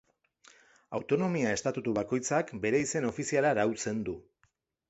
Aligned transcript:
Autonomia 0.99 1.51
estatutu 1.57 1.95
bakoitzak 1.99 2.51
bere 2.65 2.83
izen 2.89 3.07
ofiziala 3.13 3.55
arautzen 3.57 4.05
du. 4.09 4.21